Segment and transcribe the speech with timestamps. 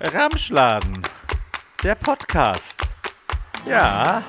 [0.00, 1.02] Ramschladen,
[1.82, 2.80] der Podcast.
[3.66, 4.22] Ja.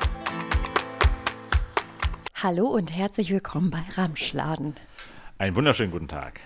[2.42, 4.74] Hallo und herzlich willkommen bei Ramschladen.
[5.38, 6.40] Einen wunderschönen guten Tag.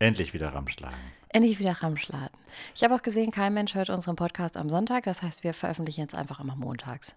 [0.00, 0.98] Endlich wieder Ramschladen.
[1.28, 2.36] Endlich wieder Ramschladen.
[2.74, 5.04] Ich habe auch gesehen, kein Mensch hört unseren Podcast am Sonntag.
[5.04, 7.14] Das heißt, wir veröffentlichen jetzt einfach immer montags.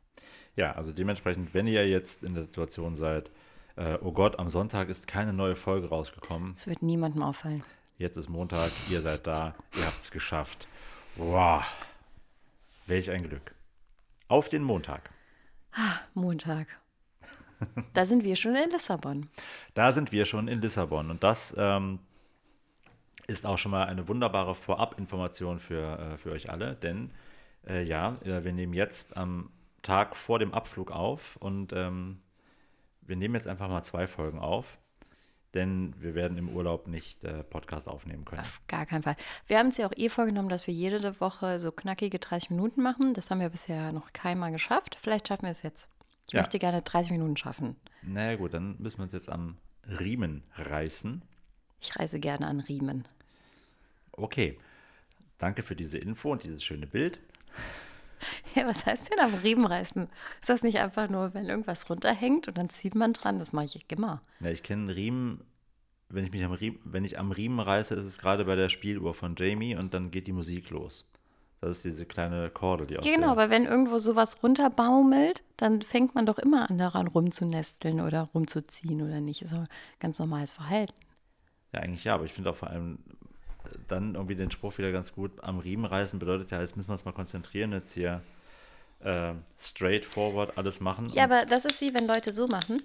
[0.55, 3.31] Ja, also dementsprechend, wenn ihr jetzt in der Situation seid,
[3.75, 6.53] äh, oh Gott, am Sonntag ist keine neue Folge rausgekommen.
[6.57, 7.63] Es wird niemandem auffallen.
[7.99, 10.67] Jetzt ist Montag, ihr seid da, ihr habt es geschafft.
[11.15, 11.63] Wow,
[12.85, 13.55] welch ein Glück.
[14.27, 15.09] Auf den Montag.
[15.73, 16.67] Ah, Montag.
[17.93, 19.29] Da sind wir schon in Lissabon.
[19.73, 21.97] Da sind wir schon in Lissabon und das ähm,
[23.25, 27.09] ist auch schon mal eine wunderbare Vorabinformation für, äh, für euch alle, denn
[27.67, 29.49] äh, ja, äh, wir nehmen jetzt am
[29.81, 32.19] Tag vor dem Abflug auf und ähm,
[33.01, 34.77] wir nehmen jetzt einfach mal zwei Folgen auf
[35.57, 38.41] denn wir werden im Urlaub nicht äh, Podcast aufnehmen können.
[38.41, 39.15] Auf gar keinen Fall.
[39.47, 42.81] Wir haben es ja auch eh vorgenommen, dass wir jede Woche so knackige 30 Minuten
[42.81, 43.13] machen.
[43.13, 44.97] Das haben wir bisher noch keinmal geschafft.
[45.01, 45.87] Vielleicht schaffen wir es jetzt.
[46.27, 46.41] Ich ja.
[46.41, 47.75] möchte gerne 30 Minuten schaffen.
[48.03, 49.57] Naja gut, dann müssen wir uns jetzt am
[49.99, 51.21] Riemen reißen.
[51.81, 53.07] Ich reise gerne an Riemen.
[54.11, 54.57] Okay.
[55.39, 57.19] Danke für diese Info und dieses schöne Bild.
[58.57, 60.09] Ja, was heißt denn am Riemen reißen?
[60.39, 63.37] Ist das nicht einfach nur, wenn irgendwas runterhängt und dann zieht man dran?
[63.37, 64.21] Das mache ich immer.
[64.39, 65.43] Ja, ich kenne Riemen,
[66.09, 68.69] wenn ich mich am Riemen, wenn ich am Riemen reiße, ist es gerade bei der
[68.69, 71.07] Spieluhr von Jamie und dann geht die Musik los.
[71.61, 76.15] Das ist diese kleine Korde, die Ja, genau, aber wenn irgendwo sowas runterbaumelt, dann fängt
[76.15, 79.41] man doch immer an, daran rumzunesteln oder rumzuziehen oder nicht.
[79.41, 79.67] Das ist ein
[79.99, 80.95] ganz normales Verhalten.
[81.73, 82.97] Ja, eigentlich ja, aber ich finde auch vor allem
[83.87, 85.43] dann irgendwie den Spruch wieder ganz gut.
[85.43, 88.21] Am Riemen reißen bedeutet ja, jetzt müssen wir uns mal konzentrieren, jetzt hier
[88.99, 91.09] äh, straightforward alles machen.
[91.09, 92.81] Ja, aber das ist wie wenn Leute so machen.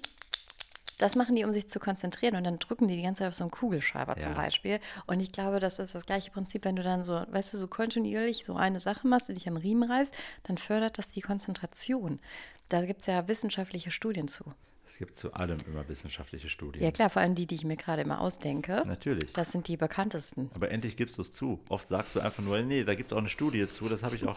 [0.99, 3.35] Das machen die, um sich zu konzentrieren und dann drücken die die ganze Zeit auf
[3.35, 4.21] so einen Kugelschreiber ja.
[4.21, 4.79] zum Beispiel.
[5.07, 7.67] Und ich glaube, das ist das gleiche Prinzip, wenn du dann so, weißt du, so
[7.67, 12.21] kontinuierlich so eine Sache machst und dich am Riemen reißt, dann fördert das die Konzentration.
[12.69, 14.45] Da gibt es ja wissenschaftliche Studien zu.
[14.93, 16.85] Es gibt zu allem immer wissenschaftliche Studien.
[16.85, 18.83] Ja klar, vor allem die, die ich mir gerade immer ausdenke.
[18.87, 19.33] Natürlich.
[19.33, 20.51] Das sind die bekanntesten.
[20.55, 21.61] Aber endlich gibst du es zu.
[21.71, 23.89] Oft sagst du einfach nur, nee, da gibt es auch eine Studie zu.
[23.89, 24.37] Das habe ich auch,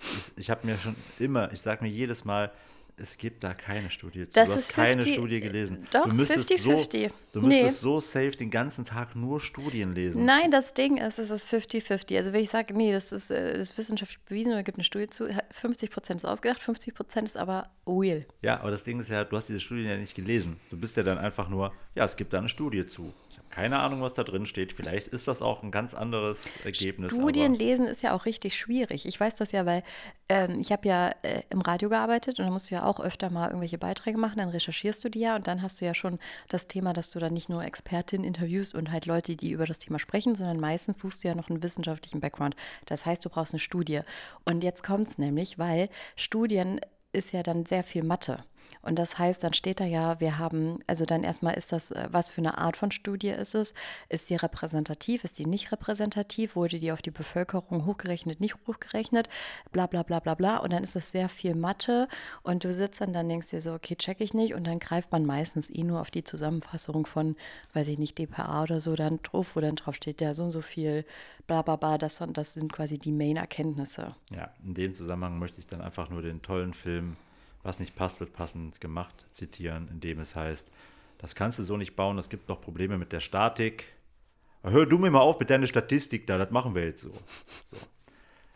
[0.00, 2.52] ich, ich habe mir schon immer, ich sage mir jedes Mal,
[3.00, 4.34] es gibt da keine Studie zu.
[4.34, 5.86] Das du hast keine Studie gelesen.
[5.92, 6.58] Doch, 50-50.
[6.58, 7.68] So, du müsstest nee.
[7.70, 10.24] so safe den ganzen Tag nur Studien lesen.
[10.24, 12.16] Nein, das Ding ist, es ist 50-50.
[12.16, 14.84] Also wenn ich sage, nee, das ist, das äh, ist wissenschaftlich bewiesen oder gibt eine
[14.84, 18.26] Studie zu, 50% ist ausgedacht, 50% ist aber real.
[18.42, 20.58] Ja, aber das Ding ist ja, du hast diese Studien ja nicht gelesen.
[20.70, 23.12] Du bist ja dann einfach nur, ja, es gibt da eine Studie zu
[23.50, 24.72] keine Ahnung, was da drin steht.
[24.72, 27.12] Vielleicht ist das auch ein ganz anderes Ergebnis.
[27.12, 29.06] Studien lesen ist ja auch richtig schwierig.
[29.06, 29.82] Ich weiß das ja, weil
[30.28, 33.30] ähm, ich habe ja äh, im Radio gearbeitet und da musst du ja auch öfter
[33.30, 34.38] mal irgendwelche Beiträge machen.
[34.38, 37.18] Dann recherchierst du die ja und dann hast du ja schon das Thema, dass du
[37.18, 41.00] dann nicht nur Expertinnen interviewst und halt Leute, die über das Thema sprechen, sondern meistens
[41.00, 42.56] suchst du ja noch einen wissenschaftlichen Background.
[42.86, 44.00] Das heißt, du brauchst eine Studie.
[44.44, 46.80] Und jetzt kommt es nämlich, weil Studien
[47.12, 48.44] ist ja dann sehr viel Mathe.
[48.82, 52.08] Und das heißt, dann steht da ja, wir haben, also dann erstmal ist das, äh,
[52.10, 53.74] was für eine Art von Studie ist es?
[54.08, 55.24] Ist die repräsentativ?
[55.24, 56.56] Ist die nicht repräsentativ?
[56.56, 59.28] Wurde die auf die Bevölkerung hochgerechnet, nicht hochgerechnet?
[59.72, 60.58] Bla bla bla bla bla.
[60.58, 62.08] Und dann ist es sehr viel Mathe
[62.42, 64.54] und du sitzt dann, dann denkst dir so, okay, check ich nicht.
[64.54, 67.36] Und dann greift man meistens eh nur auf die Zusammenfassung von,
[67.74, 70.50] weiß ich nicht, DPA oder so dann drauf, wo dann drauf steht, ja, so und
[70.50, 71.04] so viel,
[71.46, 74.14] bla bla bla, das, das sind quasi die Main-Erkenntnisse.
[74.30, 77.16] Ja, in dem Zusammenhang möchte ich dann einfach nur den tollen Film
[77.68, 80.66] was nicht passt, wird passend gemacht, zitieren, indem es heißt,
[81.18, 83.84] das kannst du so nicht bauen, es gibt noch Probleme mit der Statik.
[84.62, 87.12] Hör du mir mal auf mit deiner Statistik da, das machen wir jetzt so.
[87.64, 87.76] so.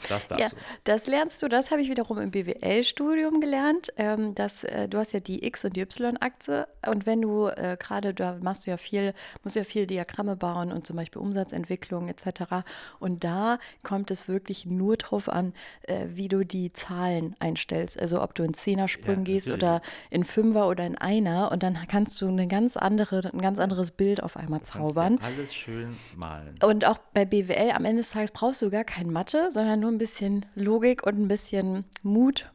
[0.09, 0.43] Das dazu.
[0.43, 0.49] Ja,
[0.85, 3.93] das lernst du, das habe ich wiederum im BWL-Studium gelernt.
[3.97, 7.77] Ähm, dass, äh, du hast ja die X- und die Y-Achse und wenn du äh,
[7.79, 11.21] gerade, da machst du ja viel, musst du ja viel Diagramme bauen und zum Beispiel
[11.21, 12.65] Umsatzentwicklung etc.
[12.99, 15.53] Und da kommt es wirklich nur drauf an,
[15.83, 18.01] äh, wie du die Zahlen einstellst.
[18.01, 21.79] Also ob du in Zehnersprüngen ja, gehst oder in Fünfer oder in Einer und dann
[21.89, 25.19] kannst du eine ganz andere, ein ganz anderes Bild auf einmal zaubern.
[25.21, 26.55] Ja alles schön malen.
[26.63, 29.92] Und auch bei BWL am Ende des Tages brauchst du gar kein Mathe, sondern nur
[29.93, 32.51] ein bisschen Logik und ein bisschen Mut.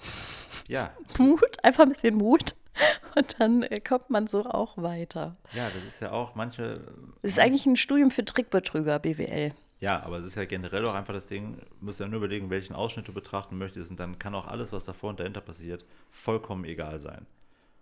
[0.70, 0.90] Ja.
[1.16, 2.54] Mut, einfach ein bisschen Mut.
[3.16, 5.34] Und dann äh, kommt man so auch weiter.
[5.54, 6.80] Ja, das ist ja auch manche.
[7.22, 9.54] Das ist eigentlich ein Studium für Trickbetrüger, BWL.
[9.80, 12.74] Ja, aber es ist ja generell auch einfach das Ding, musst ja nur überlegen, welchen
[12.74, 16.64] Ausschnitt du betrachten möchtest und dann kann auch alles, was davor und dahinter passiert, vollkommen
[16.64, 17.26] egal sein.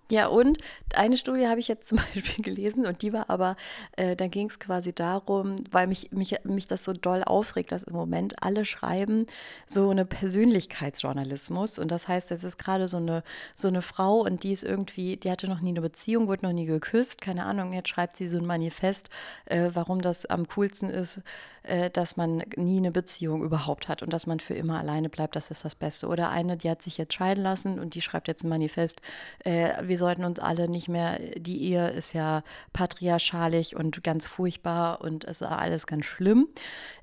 [0.09, 0.59] Ja, und
[0.95, 3.57] eine Studie habe ich jetzt zum Beispiel gelesen und die war aber,
[3.97, 7.83] äh, da ging es quasi darum, weil mich, mich, mich das so doll aufregt, dass
[7.83, 9.27] im Moment alle schreiben
[9.67, 11.81] so eine Persönlichkeitsjournalismus.
[11.81, 13.25] Und das heißt, es ist gerade so eine,
[13.57, 16.53] so eine Frau und die ist irgendwie, die hatte noch nie eine Beziehung, wurde noch
[16.53, 19.11] nie geküsst, keine Ahnung, jetzt schreibt sie so ein Manifest,
[19.47, 21.21] äh, warum das am coolsten ist,
[21.67, 25.35] äh, dass man nie eine Beziehung überhaupt hat und dass man für immer alleine bleibt,
[25.35, 26.07] das ist das Beste.
[26.07, 29.01] Oder eine, die hat sich jetzt scheiden lassen und die schreibt jetzt ein Manifest,
[29.45, 32.43] äh, wir sollten uns alle nicht mehr, die Ehe ist ja
[32.75, 36.49] patriarchalisch und ganz furchtbar und es ist alles ganz schlimm.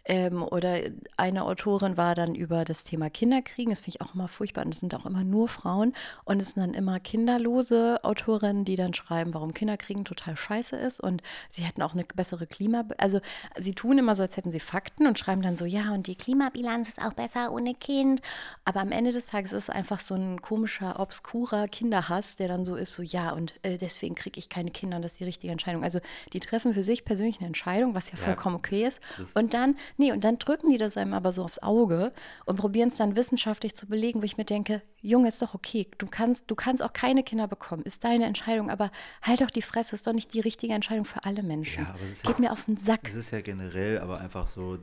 [0.05, 0.79] Ähm, oder
[1.15, 3.71] eine Autorin war dann über das Thema Kinderkriegen.
[3.71, 4.65] Das finde ich auch immer furchtbar.
[4.65, 5.93] Und es sind auch immer nur Frauen.
[6.25, 10.99] Und es sind dann immer kinderlose Autorinnen, die dann schreiben, warum Kinderkriegen total scheiße ist.
[10.99, 12.83] Und sie hätten auch eine bessere Klima...
[12.97, 13.21] Also
[13.57, 16.15] sie tun immer so, als hätten sie Fakten und schreiben dann so, ja, und die
[16.15, 18.21] Klimabilanz ist auch besser ohne Kind.
[18.65, 22.65] Aber am Ende des Tages ist es einfach so ein komischer, obskurer Kinderhass, der dann
[22.65, 25.25] so ist, so, ja, und äh, deswegen kriege ich keine Kinder und das ist die
[25.25, 25.83] richtige Entscheidung.
[25.83, 25.99] Also
[26.33, 28.99] die treffen für sich persönlich eine Entscheidung, was ja, ja vollkommen okay ist.
[29.35, 32.11] Und dann Nee, und dann drücken die das einem aber so aufs Auge
[32.45, 35.87] und probieren es dann wissenschaftlich zu belegen, wo ich mir denke, Junge, ist doch okay.
[35.97, 37.83] Du kannst, du kannst auch keine Kinder bekommen.
[37.83, 38.91] Ist deine Entscheidung, aber
[39.21, 41.83] halt doch die Fresse, ist doch nicht die richtige Entscheidung für alle Menschen.
[41.83, 43.01] Ja, Geht ja, mir auf den Sack.
[43.07, 44.77] Es ist ja generell aber einfach so,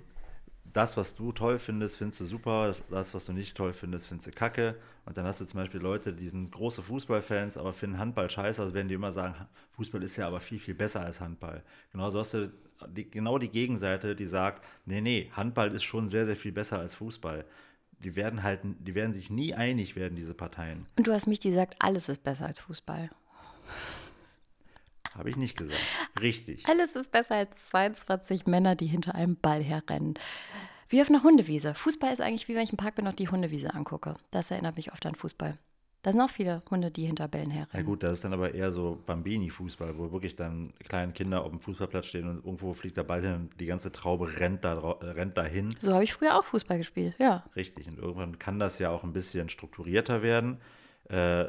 [0.72, 4.28] das, was du toll findest, findest du super, das, was du nicht toll findest, findest
[4.28, 4.76] du kacke.
[5.06, 8.62] Und dann hast du zum Beispiel Leute, die sind große Fußballfans, aber finden Handball scheiße,
[8.62, 9.34] also werden die immer sagen,
[9.72, 11.62] Fußball ist ja aber viel, viel besser als Handball.
[11.93, 12.52] Genauso hast du
[12.88, 16.78] die, genau die Gegenseite, die sagt, nee, nee, Handball ist schon sehr, sehr viel besser
[16.78, 17.44] als Fußball.
[18.02, 20.87] Die werden halt, die werden sich nie einig werden, diese Parteien.
[20.96, 23.11] Und du hast mich gesagt, alles ist besser als Fußball.
[25.15, 25.81] Habe ich nicht gesagt.
[26.21, 26.67] Richtig.
[26.67, 30.15] Alles ist besser als 22 Männer, die hinter einem Ball herrennen.
[30.89, 31.75] Wie auf einer Hundewiese.
[31.75, 34.17] Fußball ist eigentlich wie wenn ich im Park bin und die Hundewiese angucke.
[34.31, 35.59] Das erinnert mich oft an Fußball.
[36.03, 37.77] Da sind auch viele Hunde, die hinter Bällen herrennen.
[37.77, 41.51] Ja gut, das ist dann aber eher so Bambini-Fußball, wo wirklich dann kleine Kinder auf
[41.51, 44.79] dem Fußballplatz stehen und irgendwo fliegt der Ball hin und die ganze Traube rennt, da,
[44.79, 45.69] rennt dahin.
[45.79, 47.45] So habe ich früher auch Fußball gespielt, ja.
[47.55, 50.59] Richtig, und irgendwann kann das ja auch ein bisschen strukturierter werden.
[51.11, 51.47] Äh,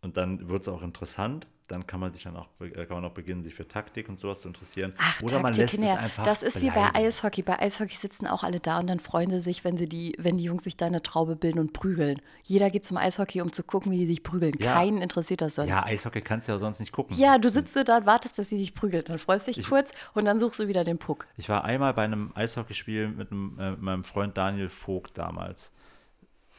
[0.00, 3.04] und dann wird es auch interessant dann kann man sich dann auch, äh, kann man
[3.04, 4.94] auch beginnen, sich für Taktik und sowas zu interessieren.
[4.98, 5.92] Ach, Oder Taktik, man lässt ja.
[5.92, 6.76] es einfach Das ist bleiben.
[6.76, 7.42] wie bei Eishockey.
[7.42, 10.38] Bei Eishockey sitzen auch alle da und dann freuen sie sich, wenn sie die, wenn
[10.38, 12.20] die Jungs sich da eine Traube bilden und prügeln.
[12.42, 14.54] Jeder geht zum Eishockey, um zu gucken, wie die sich prügeln.
[14.58, 14.74] Ja.
[14.74, 15.68] Keinen interessiert das sonst.
[15.68, 17.16] Ja, Eishockey kannst du ja sonst nicht gucken.
[17.16, 19.10] Ja, du sitzt so da und wartest, dass sie sich prügelt.
[19.10, 21.26] Dann freust du dich ich, kurz und dann suchst du wieder den Puck.
[21.36, 25.72] Ich war einmal bei einem Eishockeyspiel mit, einem, äh, meinem Freund Daniel Vogt damals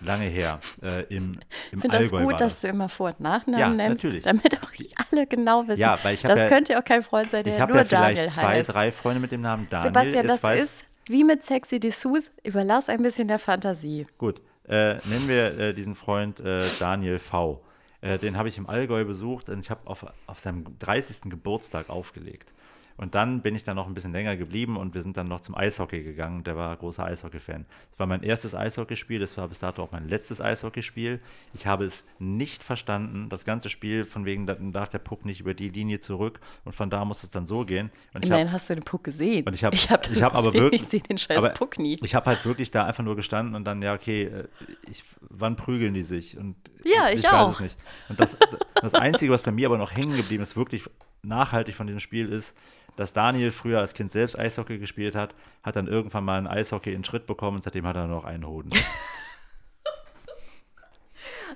[0.01, 0.59] lange her.
[0.81, 1.39] Äh, im, im
[1.71, 4.23] ich finde das gut, dass du immer Vor- und Nachnamen ja, nennst, natürlich.
[4.23, 4.71] damit auch
[5.11, 5.81] alle genau wissen.
[5.81, 7.83] Ja, weil ich das ja, könnte ja auch kein Freund sein, der ich nur ja
[7.83, 8.37] Daniel heißt.
[8.37, 9.89] Ich habe zwei, drei Freunde mit dem Namen Daniel.
[9.89, 12.31] Sebastian, das weiß, ist wie mit Sexy Dessous.
[12.43, 14.07] Überlass ein bisschen der Fantasie.
[14.17, 17.63] Gut, äh, nennen wir äh, diesen Freund äh, Daniel V.
[18.01, 21.23] Äh, den habe ich im Allgäu besucht und ich habe auf, auf seinem 30.
[21.29, 22.53] Geburtstag aufgelegt.
[22.99, 25.39] Und dann bin ich dann noch ein bisschen länger geblieben und wir sind dann noch
[25.39, 26.43] zum Eishockey gegangen.
[26.43, 27.65] Der war großer Eishockey-Fan.
[27.91, 31.21] Das war mein erstes Eishockeyspiel, das war bis dato auch mein letztes Eishockeyspiel.
[31.53, 33.29] Ich habe es nicht verstanden.
[33.29, 36.75] Das ganze Spiel, von wegen, dann darf der Puck nicht über die Linie zurück und
[36.75, 37.89] von da muss es dann so gehen.
[38.13, 39.47] Und ich Immerhin hast du den Puck gesehen.
[39.47, 40.81] Und ich habe ich hab, ich hab aber wirklich.
[40.81, 41.97] Ich sehe den scheiß aber Puck nie.
[42.03, 44.43] Ich habe halt wirklich da einfach nur gestanden und dann, ja, okay, äh,
[44.91, 46.37] ich, wann prügeln die sich?
[46.37, 47.49] Und ja, ich, ich auch.
[47.49, 47.77] weiß es nicht.
[48.09, 48.37] Und das,
[48.81, 50.89] das Einzige, was bei mir aber noch hängen geblieben ist, wirklich
[51.21, 52.55] nachhaltig von diesem Spiel ist,
[52.95, 56.93] dass Daniel früher als Kind selbst Eishockey gespielt hat, hat dann irgendwann mal ein Eishockey
[56.93, 58.71] in Schritt bekommen und seitdem hat er noch einen Hoden.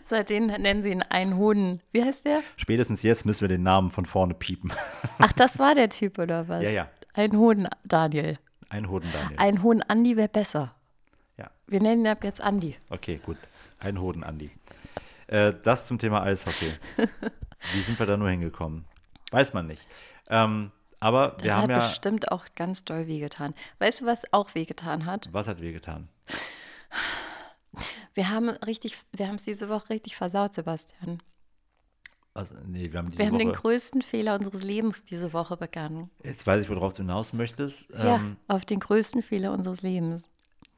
[0.05, 1.81] Seitdem nennen sie ihn einen Hoden.
[1.91, 2.41] Wie heißt der?
[2.57, 4.73] Spätestens jetzt müssen wir den Namen von vorne piepen.
[5.19, 6.63] Ach, das war der Typ oder was?
[6.63, 6.89] Ja, ja.
[7.13, 8.37] Ein Hoden Daniel.
[8.69, 9.39] Ein Hoden Daniel.
[9.39, 10.75] Ein Hoden Andi wäre besser.
[11.37, 11.49] Ja.
[11.67, 12.75] Wir nennen ihn ab jetzt Andi.
[12.89, 13.37] Okay, gut.
[13.79, 14.51] Ein Hoden Andi.
[15.33, 16.71] Äh, das zum Thema Eishockey.
[17.73, 18.85] Wie sind wir da nur hingekommen?
[19.31, 19.87] Weiß man nicht.
[20.29, 21.77] Ähm, aber das wir haben ja.
[21.77, 23.55] Das hat bestimmt auch ganz doll wehgetan.
[23.79, 25.29] Weißt du, was auch wehgetan hat?
[25.31, 26.07] Was hat wehgetan?
[28.13, 31.23] Wir haben richtig, wir haben es diese Woche richtig versaut, Sebastian.
[32.35, 32.53] Was?
[32.67, 36.11] Nee, wir haben, wir haben den größten Fehler unseres Lebens diese Woche begangen.
[36.23, 37.89] Jetzt weiß ich, worauf du hinaus möchtest.
[37.89, 40.29] Ja, ähm, auf den größten Fehler unseres Lebens.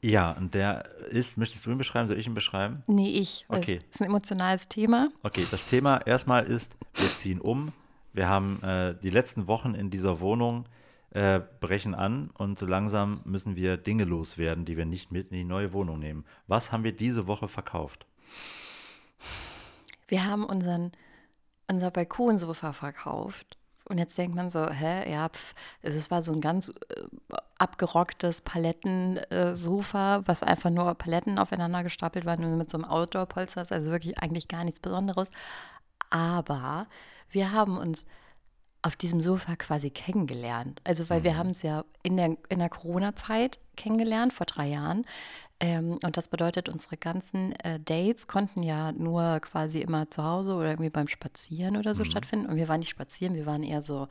[0.05, 2.07] Ja, und der ist, möchtest du ihn beschreiben?
[2.07, 2.83] Soll ich ihn beschreiben?
[2.87, 3.45] Nee, ich.
[3.47, 3.79] Okay.
[3.87, 5.09] Das ist ein emotionales Thema.
[5.23, 7.73] Okay, das Thema erstmal ist, wir ziehen um
[8.15, 10.69] wir haben äh, die letzten Wochen in dieser Wohnung
[11.09, 15.37] äh, brechen an und so langsam müssen wir Dinge loswerden, die wir nicht mit in
[15.37, 16.23] die neue Wohnung nehmen.
[16.47, 18.05] Was haben wir diese Woche verkauft?
[20.07, 20.93] Wir haben unseren,
[21.67, 23.57] unser Balkonsofa verkauft.
[23.87, 26.73] Und jetzt denkt man so, hä, ja, pf, es war so ein ganz äh,
[27.57, 34.17] abgerocktes Palettensofa, was einfach nur Paletten aufeinander gestapelt waren mit so einem Outdoor-Polster, also wirklich
[34.17, 35.29] eigentlich gar nichts Besonderes.
[36.09, 36.87] Aber
[37.29, 38.07] wir haben uns
[38.81, 40.79] auf diesem Sofa quasi kennengelernt.
[40.83, 45.05] Also, weil wir haben es ja in der, in der Corona-Zeit kennengelernt, vor drei Jahren.
[45.65, 50.53] Ähm, und das bedeutet, unsere ganzen äh, Dates konnten ja nur quasi immer zu Hause
[50.53, 52.45] oder irgendwie beim Spazieren oder so stattfinden.
[52.45, 54.07] Und wir waren nicht spazieren, wir waren eher so,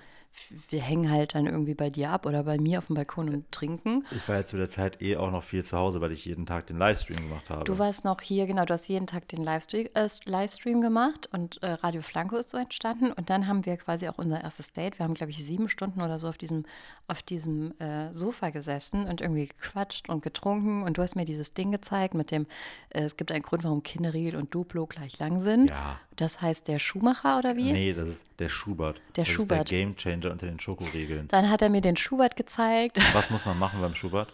[0.69, 3.51] wir hängen halt dann irgendwie bei dir ab oder bei mir auf dem Balkon und
[3.53, 4.05] trinken.
[4.11, 6.47] Ich war ja zu der Zeit eh auch noch viel zu Hause, weil ich jeden
[6.47, 7.65] Tag den Livestream gemacht habe.
[7.65, 11.63] Du warst noch hier, genau, du hast jeden Tag den Livestream, äh, Livestream gemacht und
[11.63, 13.13] äh, Radio Flanco ist so entstanden.
[13.13, 14.99] Und dann haben wir quasi auch unser erstes Date.
[14.99, 16.65] Wir haben, glaube ich, sieben Stunden oder so auf diesem,
[17.09, 20.83] auf diesem äh, Sofa gesessen und irgendwie gequatscht und getrunken.
[20.83, 22.47] Und du hast mir dieses Ding gezeigt mit dem,
[22.91, 25.69] äh, es gibt einen Grund, warum Kinderriegel und Duplo gleich lang sind.
[25.71, 26.01] Ja.
[26.17, 27.73] Das heißt der Schuhmacher oder wie?
[27.73, 29.01] Nee, das ist der Schubert.
[29.17, 29.71] Der das Schubert.
[29.71, 29.79] ist der
[30.25, 31.29] Gamechanger unter den Schokoriegeln.
[31.29, 32.99] Dann hat er mir den Schubert gezeigt.
[33.15, 34.33] Was muss man machen beim Schubert?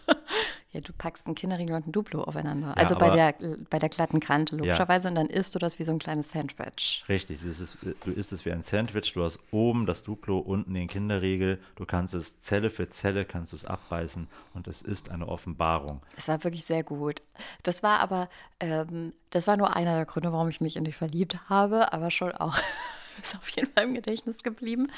[0.71, 2.77] Ja, du packst einen Kinderriegel und ein Duplo aufeinander.
[2.77, 3.35] also bei der,
[3.69, 5.09] bei der glatten Kante logischerweise.
[5.09, 7.03] Und dann isst du das wie so ein kleines Sandwich.
[7.09, 10.37] Richtig, du isst, es, du isst es wie ein Sandwich, du hast oben das Duplo,
[10.37, 14.81] unten den Kinderriegel, du kannst es Zelle für Zelle, kannst du es abbeißen und es
[14.81, 16.01] ist eine Offenbarung.
[16.15, 17.21] Es war wirklich sehr gut.
[17.63, 18.29] Das war aber,
[18.61, 22.11] ähm, das war nur einer der Gründe, warum ich mich in dich verliebt habe, aber
[22.11, 22.57] schon auch.
[23.23, 24.91] Ist auf jeden Fall im Gedächtnis geblieben.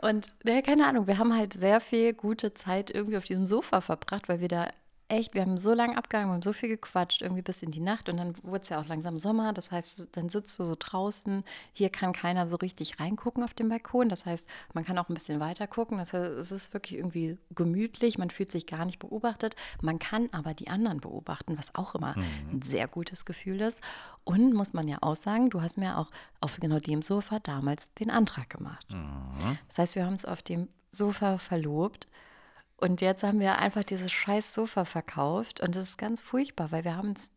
[0.00, 3.80] Und ne, keine Ahnung, wir haben halt sehr viel gute Zeit irgendwie auf diesem Sofa
[3.80, 4.68] verbracht, weil wir da
[5.08, 7.80] echt, wir haben so lange abgehangen, wir haben so viel gequatscht, irgendwie bis in die
[7.80, 8.08] Nacht.
[8.08, 9.52] Und dann wurde es ja auch langsam Sommer.
[9.52, 11.44] Das heißt, dann sitzt du so draußen.
[11.72, 14.08] Hier kann keiner so richtig reingucken auf dem Balkon.
[14.08, 15.98] Das heißt, man kann auch ein bisschen weiter gucken.
[15.98, 18.18] Das heißt, es ist wirklich irgendwie gemütlich.
[18.18, 19.56] Man fühlt sich gar nicht beobachtet.
[19.80, 23.80] Man kann aber die anderen beobachten, was auch immer ein sehr gutes Gefühl ist.
[24.24, 26.10] Und muss man ja auch sagen, du hast mir auch
[26.40, 28.86] auf genau dem Sofa damals den Antrag gemacht.
[29.68, 32.06] Das heißt, wir haben uns auf dem Sofa verlobt.
[32.78, 35.60] Und jetzt haben wir einfach dieses scheiß Sofa verkauft.
[35.60, 37.32] Und das ist ganz furchtbar, weil wir haben uns,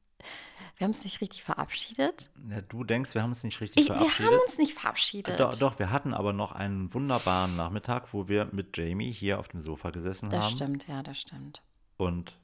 [0.78, 2.30] wir haben uns nicht richtig verabschiedet.
[2.50, 4.32] Ja, du denkst, wir haben uns nicht richtig Ich, wir verabschiedet.
[4.34, 5.40] haben uns nicht verabschiedet.
[5.40, 9.48] Doch, doch, wir hatten aber noch einen wunderbaren Nachmittag, wo wir mit Jamie hier auf
[9.48, 10.56] dem Sofa gesessen Das haben.
[10.56, 11.62] stimmt, ja, das stimmt.
[11.98, 12.38] Und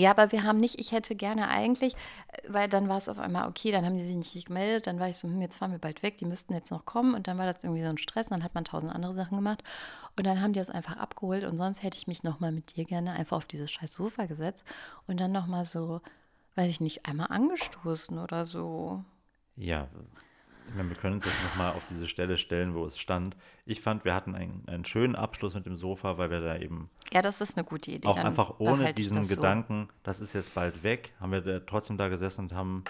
[0.00, 3.18] Ja, aber wir haben nicht, ich hätte gerne eigentlich, äh, weil dann war es auf
[3.18, 5.72] einmal okay, dann haben die sich nicht gemeldet, dann war ich so, hm, jetzt fahren
[5.72, 7.98] wir bald weg, die müssten jetzt noch kommen und dann war das irgendwie so ein
[7.98, 9.62] Stress, dann hat man tausend andere Sachen gemacht
[10.16, 12.86] und dann haben die das einfach abgeholt und sonst hätte ich mich nochmal mit dir
[12.86, 14.64] gerne einfach auf dieses scheiß Sofa gesetzt
[15.06, 16.00] und dann nochmal so,
[16.54, 19.04] weiß ich nicht, einmal angestoßen oder so.
[19.56, 19.86] ja,
[20.70, 23.36] ich meine, wir können uns jetzt nochmal auf diese Stelle stellen, wo es stand.
[23.66, 26.88] Ich fand, wir hatten einen, einen schönen Abschluss mit dem Sofa, weil wir da eben
[27.12, 28.06] Ja, das ist eine gute Idee.
[28.06, 29.36] auch dann einfach ohne diesen das so.
[29.36, 32.84] Gedanken, das ist jetzt bald weg, haben wir da trotzdem da gesessen und haben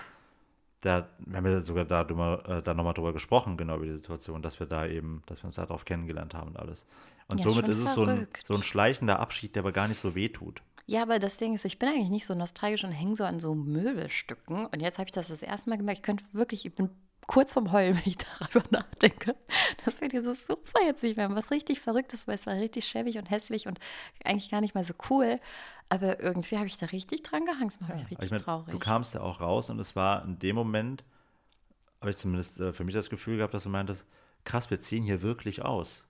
[0.83, 4.43] da, wir haben ja sogar da, äh, da nochmal drüber gesprochen, genau über die Situation,
[4.43, 6.87] dass wir da eben, dass wir uns darauf kennengelernt haben und alles.
[7.29, 10.01] Und Ja, somit ist es so ein, so ein schleichender Abschied, der aber gar nicht
[10.01, 10.63] so weh tut.
[10.87, 13.39] Ja, aber das Ding ist, ich bin eigentlich nicht so nostalgisch und hänge so an
[13.39, 14.67] so Möbelstücken.
[14.67, 15.99] Und jetzt habe ich das das erste Mal gemerkt.
[15.99, 16.91] Ich könnte wirklich, ich bin
[17.27, 19.37] kurz vorm Heulen, wenn ich darüber nachdenke,
[19.85, 21.37] dass wir dieses Sofa jetzt nicht mehr haben.
[21.37, 23.79] Was richtig verrückt ist, weil es war richtig schäbig und hässlich und
[24.25, 25.41] eigentlich gar nicht mal so cool.
[25.89, 27.73] Aber irgendwie habe ich da richtig dran gehangen.
[27.81, 28.71] Macht mich Aber richtig ich mein, traurig.
[28.71, 31.05] du kamst ja auch raus und es war in dem Moment,
[32.01, 34.07] habe ich zumindest äh, für mich das Gefühl gehabt, dass du meintest,
[34.45, 36.07] krass, wir ziehen hier wirklich aus.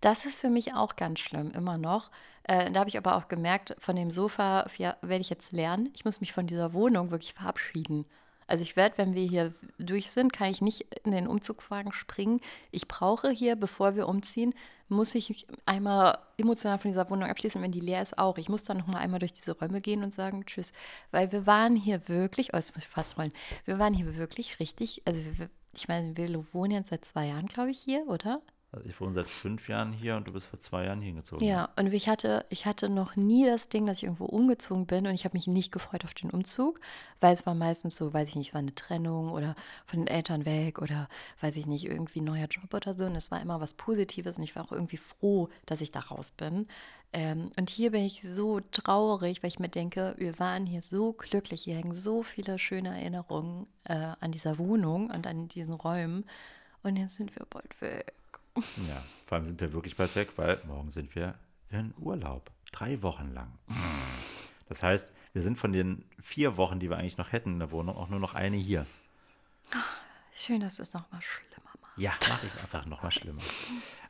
[0.00, 2.10] Das ist für mich auch ganz schlimm, immer noch.
[2.44, 5.90] Äh, da habe ich aber auch gemerkt, von dem Sofa ja, werde ich jetzt lernen.
[5.94, 8.06] Ich muss mich von dieser Wohnung wirklich verabschieden.
[8.50, 12.40] Also ich werde, wenn wir hier durch sind, kann ich nicht in den Umzugswagen springen.
[12.72, 14.54] Ich brauche hier, bevor wir umziehen,
[14.88, 18.38] muss ich einmal emotional von dieser Wohnung abschließen, wenn die leer ist auch.
[18.38, 20.72] Ich muss dann noch mal einmal durch diese Räume gehen und sagen Tschüss.
[21.12, 23.32] Weil wir waren hier wirklich, oh, jetzt muss ich fast rollen,
[23.66, 27.46] wir waren hier wirklich richtig, also wir, ich meine, wir wohnen jetzt seit zwei Jahren,
[27.46, 28.42] glaube ich, hier, oder?
[28.72, 31.44] Also ich wohne seit fünf Jahren hier und du bist vor zwei Jahren hingezogen.
[31.44, 35.08] Ja, und ich hatte, ich hatte noch nie das Ding, dass ich irgendwo umgezogen bin
[35.08, 36.80] und ich habe mich nicht gefreut auf den Umzug,
[37.20, 40.06] weil es war meistens so, weiß ich nicht, es war eine Trennung oder von den
[40.06, 41.08] Eltern weg oder
[41.40, 43.06] weiß ich nicht, irgendwie neuer Job oder so.
[43.06, 45.98] Und es war immer was Positives und ich war auch irgendwie froh, dass ich da
[46.00, 46.68] raus bin.
[47.12, 51.12] Ähm, und hier bin ich so traurig, weil ich mir denke, wir waren hier so
[51.12, 56.24] glücklich, hier hängen so viele schöne Erinnerungen äh, an dieser Wohnung und an diesen Räumen.
[56.84, 58.14] Und jetzt sind wir bald weg.
[58.56, 61.34] Ja, vor allem sind wir wirklich bald weg, weil morgen sind wir
[61.70, 62.50] in Urlaub.
[62.72, 63.52] Drei Wochen lang.
[64.68, 67.70] Das heißt, wir sind von den vier Wochen, die wir eigentlich noch hätten in der
[67.70, 68.86] Wohnung, auch nur noch eine hier.
[70.34, 71.98] Schön, dass du es nochmal schlimmer machst.
[71.98, 73.42] Ja, mache ich einfach noch mal schlimmer.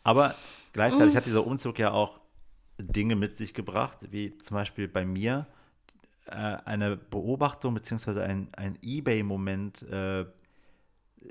[0.02, 0.34] Aber
[0.72, 2.20] gleichzeitig hat dieser Umzug ja auch
[2.78, 5.46] Dinge mit sich gebracht, wie zum Beispiel bei mir
[6.26, 9.82] äh, eine Beobachtung beziehungsweise ein, ein Ebay-Moment.
[9.82, 10.26] Äh,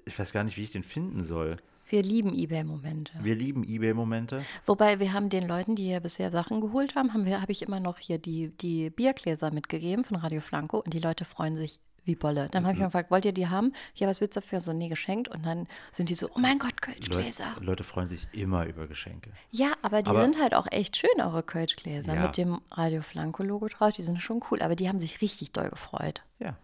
[0.05, 1.57] ich weiß gar nicht, wie ich den finden soll.
[1.89, 3.13] Wir lieben Ebay-Momente.
[3.21, 4.43] Wir lieben Ebay-Momente.
[4.65, 7.63] Wobei wir haben den Leuten, die hier bisher Sachen geholt haben, haben wir, habe ich
[7.63, 11.79] immer noch hier die, die Biergläser mitgegeben von Radio Flanco und die Leute freuen sich
[12.05, 12.47] wie Bolle.
[12.51, 13.73] Dann habe ich mal gefragt, wollt ihr die haben?
[13.95, 14.61] Ja, was willst du dafür?
[14.61, 15.27] So, nee, geschenkt.
[15.27, 17.45] Und dann sind die so, oh mein Gott, Kölschgläser.
[17.55, 19.31] Leute, Leute freuen sich immer über Geschenke.
[19.51, 22.15] Ja, aber die Aber- sind halt auch echt schön, eure Kölschgläser.
[22.15, 22.21] Ja.
[22.27, 23.93] Mit dem Radio Flanco-Logo drauf.
[23.93, 24.61] Die sind schon cool.
[24.61, 26.21] Aber die haben sich richtig doll gefreut.
[26.39, 26.55] Ja,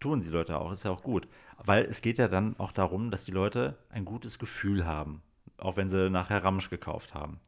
[0.00, 1.26] tun die Leute auch, ist ja auch gut.
[1.58, 5.22] Weil es geht ja dann auch darum, dass die Leute ein gutes Gefühl haben,
[5.58, 7.38] auch wenn sie nachher Ramsch gekauft haben.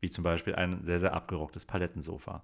[0.00, 2.42] Wie zum Beispiel ein sehr, sehr abgerocktes Palettensofa.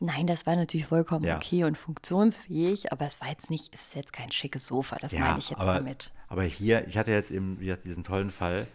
[0.00, 1.36] Nein, das war natürlich vollkommen Ja.
[1.36, 5.12] okay und funktionsfähig, aber es war jetzt nicht, es ist jetzt kein schickes Sofa, das
[5.12, 6.10] meine ich jetzt aber, damit.
[6.28, 8.66] Aber hier, ich hatte jetzt eben diesen tollen Fall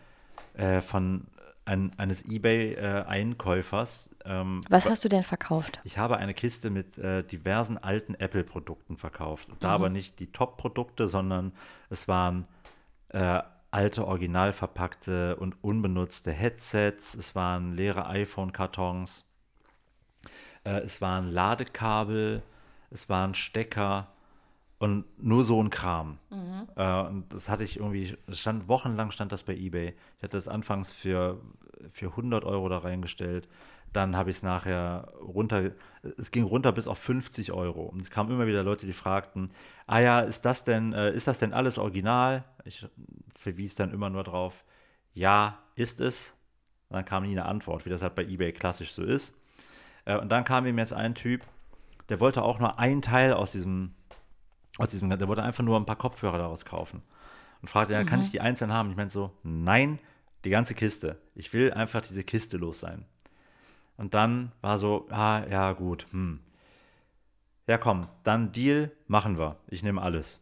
[0.53, 1.25] äh, von
[1.65, 4.11] ein, eines Ebay-Einkäufers.
[4.23, 5.79] ähm, Was hast du denn verkauft?
[5.83, 9.47] Ich habe eine Kiste mit äh, diversen alten Apple-Produkten verkauft.
[9.59, 11.53] Da aber nicht die Top-Produkte, sondern
[11.89, 12.47] es waren
[13.09, 13.41] äh,
[13.71, 19.25] alte, original verpackte und unbenutzte Headsets, es waren leere iPhone-Kartons,
[20.63, 22.41] äh, es waren Ladekabel,
[22.89, 24.07] es waren Stecker
[24.77, 26.19] und nur so ein Kram.
[26.75, 29.93] Äh, und das hatte ich irgendwie, stand wochenlang stand das bei eBay.
[30.17, 31.41] Ich hatte es anfangs für,
[31.91, 33.47] für 100 Euro da reingestellt.
[33.93, 35.71] Dann habe ich es nachher runter,
[36.17, 37.83] es ging runter bis auf 50 Euro.
[37.83, 39.51] Und es kamen immer wieder Leute, die fragten,
[39.87, 42.43] ah ja, ist das denn, äh, ist das denn alles original?
[42.65, 42.85] Ich
[43.39, 44.65] verwies dann immer nur drauf,
[45.13, 46.35] ja, ist es.
[46.89, 49.33] Und dann kam nie eine Antwort, wie das halt bei eBay klassisch so ist.
[50.03, 51.41] Äh, und dann kam ihm jetzt ein Typ,
[52.09, 53.95] der wollte auch nur ein Teil aus diesem,
[54.77, 57.01] aus diesem, der wollte einfach nur ein paar Kopfhörer daraus kaufen.
[57.61, 58.91] Und fragte, ja, kann ich die einzeln haben?
[58.91, 59.99] Ich meinte so, nein,
[60.43, 61.17] die ganze Kiste.
[61.33, 63.05] Ich will einfach diese Kiste los sein.
[63.97, 66.39] Und dann war so, ah, ja, gut, hm.
[67.67, 69.57] Ja, komm, dann Deal, machen wir.
[69.67, 70.39] Ich nehme alles.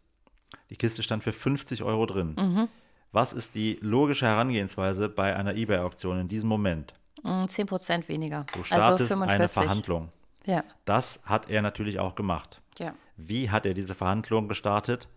[0.70, 2.68] Die Kiste stand für 50 Euro drin.
[3.14, 6.94] Was ist die logische Herangehensweise bei einer Ebay-Auktion in diesem Moment?
[7.22, 8.46] Mm, 10% weniger.
[8.52, 9.30] Du also startest 45.
[9.30, 10.10] eine Verhandlung.
[10.46, 12.62] Ja, Das hat er natürlich auch gemacht.
[12.80, 12.94] ja.
[13.18, 15.08] Wie hat er diese Verhandlung gestartet?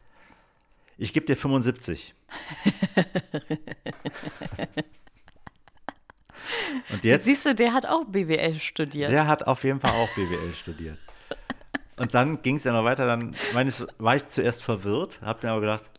[0.98, 2.14] Ich gebe dir 75.
[6.90, 9.10] Und jetzt, Siehst du, der hat auch BWL studiert.
[9.10, 10.98] der hat auf jeden Fall auch BWL studiert.
[11.98, 13.06] Und dann ging es ja noch weiter.
[13.06, 15.90] Dann meine ich, war ich zuerst verwirrt, habe mir aber gedacht,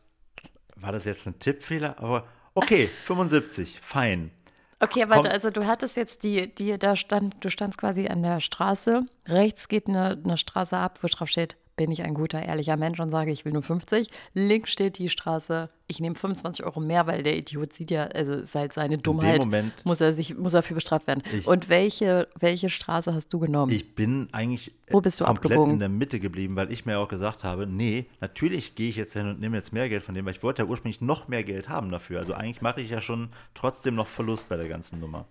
[0.75, 1.95] war das jetzt ein Tippfehler?
[1.99, 4.31] Aber okay, 75, fein.
[4.79, 5.31] Okay, warte, Komm.
[5.31, 9.07] also du hattest jetzt die, die, da stand, du standst quasi an der Straße.
[9.27, 12.99] Rechts geht eine, eine Straße ab, wo drauf steht, bin ich ein guter, ehrlicher Mensch
[12.99, 14.07] und sage, ich will nur 50.
[14.33, 18.33] Links steht die Straße, ich nehme 25 Euro mehr, weil der Idiot sieht ja, also
[18.33, 19.43] ist halt seine Dummheit.
[19.43, 21.21] Moment- muss er sich, muss er für bestraft werden.
[21.31, 23.71] Ich- und welche, welche Straße hast du genommen?
[23.71, 25.73] Ich bin eigentlich Wo bist du komplett abgebogen?
[25.75, 29.13] in der Mitte geblieben, weil ich mir auch gesagt habe, nee, natürlich gehe ich jetzt
[29.13, 31.43] hin und nehme jetzt mehr Geld von dem, weil ich wollte ja ursprünglich noch mehr
[31.43, 32.19] Geld haben dafür.
[32.19, 35.25] Also eigentlich mache ich ja schon trotzdem noch Verlust bei der ganzen Nummer.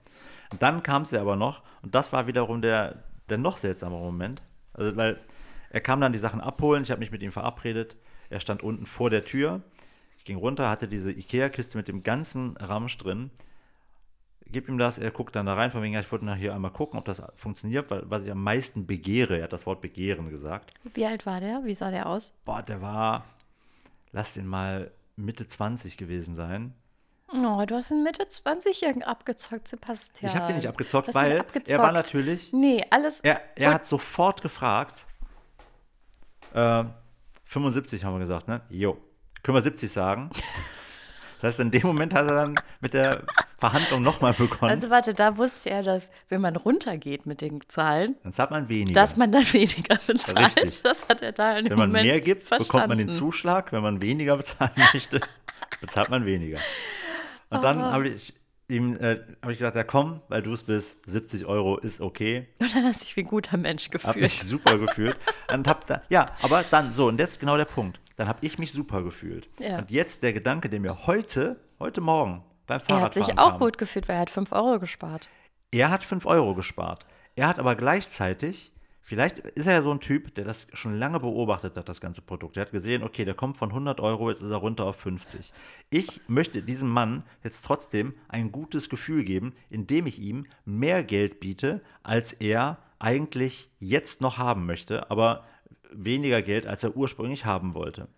[0.53, 4.01] Und dann kam es ja aber noch, und das war wiederum der, der noch seltsamere
[4.01, 4.43] Moment.
[4.75, 5.19] Also, weil
[5.71, 7.97] er kam dann die Sachen abholen, ich habe mich mit ihm verabredet,
[8.31, 9.63] er stand unten vor der Tür.
[10.19, 13.31] Ich ging runter, hatte diese Ikea-Kiste mit dem ganzen Ramsch drin
[14.51, 16.55] gib ihm das, er guckt dann da rein, von wegen, ja, ich wollte nach hier
[16.55, 19.81] einmal gucken, ob das funktioniert, weil was ich am meisten begehre, er hat das Wort
[19.81, 20.71] begehren gesagt.
[20.95, 21.65] Wie alt war der?
[21.65, 22.33] Wie sah der aus?
[22.45, 23.25] Boah, der war,
[24.13, 26.75] lass ihn mal Mitte 20 gewesen sein.
[27.33, 30.31] Oh, du hast einen Mitte 20-Jährigen abgezockt, Sebastian.
[30.31, 31.69] Ich habe den nicht abgezockt, weil abgezockt?
[31.69, 33.21] er war natürlich, Nee, alles.
[33.23, 35.06] er, er hat sofort gefragt,
[36.57, 36.85] äh,
[37.45, 38.61] 75 haben wir gesagt, ne?
[38.71, 38.97] Jo,
[39.43, 40.31] können wir 70 sagen?
[41.39, 43.23] Das heißt, in dem Moment hat er dann mit der
[43.59, 44.73] Verhandlung nochmal begonnen.
[44.73, 48.71] Also warte, da wusste er, dass wenn man runtergeht mit den Zahlen, dann zahlt man
[48.71, 48.99] weniger.
[48.99, 50.57] dass man dann weniger bezahlt.
[50.57, 50.81] Richtig.
[50.81, 52.73] Das hat er da in dem Wenn man Moment mehr gibt, verstanden.
[52.73, 53.71] bekommt man den Zuschlag.
[53.71, 55.21] Wenn man weniger bezahlen möchte,
[55.83, 56.57] bezahlt man weniger.
[57.51, 57.93] Und dann Ah.
[57.93, 58.33] habe ich
[58.69, 62.49] ihm äh, hab ich gesagt, ja komm, weil du es bist, 70 Euro ist okay.
[62.59, 64.41] Und dann hast du dich wie ein guter Mensch Hab mich gefühlt.
[64.41, 65.17] super gefühlt.
[65.53, 68.01] Und hab da, ja, aber dann, so, und das ist genau der Punkt.
[68.17, 69.49] Dann habe ich mich super gefühlt.
[69.61, 69.79] Ja.
[69.79, 73.51] Und jetzt der Gedanke, der mir heute, heute Morgen beim Er hat Fahrradfahren sich auch
[73.51, 73.59] kam.
[73.61, 75.29] gut gefühlt, weil er hat 5 Euro gespart.
[75.71, 77.07] Er hat 5 Euro gespart.
[77.37, 78.73] Er hat aber gleichzeitig,
[79.07, 82.23] vielleicht ist er ja so ein Typ, der das schon lange beobachtet hat, das ganze
[82.23, 82.57] Produkt.
[82.57, 85.53] Er hat gesehen, okay, der kommt von 100 Euro, jetzt ist er runter auf 50.
[85.91, 91.39] Ich möchte diesem Mann jetzt trotzdem ein gutes Gefühl geben, indem ich ihm mehr Geld
[91.39, 95.45] biete, als er eigentlich jetzt noch haben möchte, aber
[95.93, 98.09] weniger Geld, als er ursprünglich haben wollte.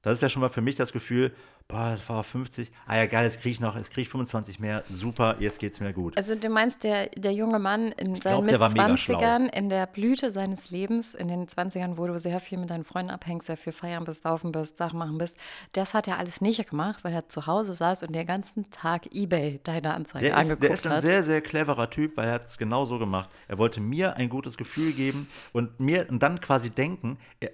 [0.00, 1.34] Das ist ja schon mal für mich das Gefühl,
[1.68, 4.58] boah, das war 50, ah ja geil, jetzt kriege ich noch, jetzt kriege ich 25
[4.58, 6.16] mehr, super, jetzt geht's mir gut.
[6.16, 9.18] Also du meinst, der, der junge Mann in seinen glaub, der war mega schlau.
[9.18, 12.84] Mit-20ern, in der Blüte seines Lebens, in den 20ern, wo du sehr viel mit deinen
[12.84, 15.36] Freunden abhängst, sehr viel feiern bist, laufen bist, Sachen machen bist,
[15.72, 19.14] das hat er alles nicht gemacht, weil er zu Hause saß und den ganzen Tag
[19.14, 21.02] Ebay deine Anzeige Der angeguckt der ist ein hat.
[21.02, 23.28] sehr, sehr cleverer Typ, weil er hat es genau so gemacht.
[23.46, 27.50] Er wollte mir ein gutes Gefühl geben und mir und dann quasi denken, er,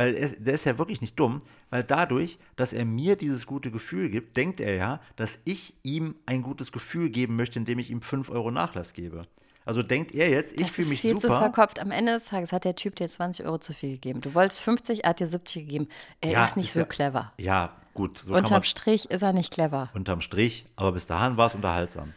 [0.00, 3.70] weil er, der ist ja wirklich nicht dumm, weil dadurch, dass er mir dieses gute
[3.70, 7.90] Gefühl gibt, denkt er ja, dass ich ihm ein gutes Gefühl geben möchte, indem ich
[7.90, 9.20] ihm 5 Euro Nachlass gebe.
[9.66, 11.40] Also denkt er jetzt, ich Das fühle ist mich viel zu super.
[11.40, 11.80] verkopft.
[11.80, 14.22] Am Ende des Tages hat der Typ dir 20 Euro zu viel gegeben.
[14.22, 15.88] Du wolltest 50, er hat dir 70 gegeben.
[16.22, 17.32] Er Ja, ist nicht ist so ja- clever.
[17.36, 19.90] Ja, gut, so Unterm Strich ist er nicht clever.
[19.92, 22.14] unterm Strich, aber bis dahin war es unterhaltsam.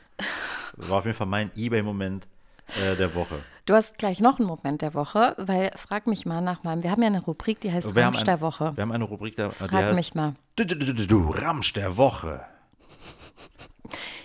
[0.77, 2.29] War auf jeden Fall mein Ebay-Moment
[2.81, 3.39] äh, der Woche.
[3.65, 6.83] Du hast gleich noch einen Moment der Woche, weil frag mich mal nach meinem.
[6.83, 8.73] Wir haben ja eine Rubrik, die heißt Wir Ramsch ein- der Woche.
[8.75, 10.35] Wir haben eine Rubrik, da, die Frag heißt mich mal.
[10.57, 12.41] Du, du, du, du, du, Ramsch der Woche.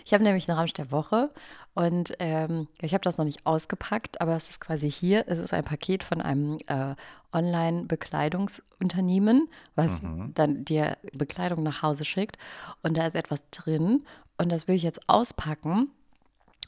[0.05, 1.31] Ich habe nämlich einen Ramsch der Woche
[1.75, 5.25] und ähm, ich habe das noch nicht ausgepackt, aber es ist quasi hier.
[5.29, 6.95] Es ist ein Paket von einem äh,
[7.33, 10.03] Online-Bekleidungsunternehmen, was
[10.35, 12.39] dann dir Bekleidung nach Hause schickt.
[12.83, 14.05] Und da ist etwas drin
[14.39, 15.91] und das will ich jetzt auspacken.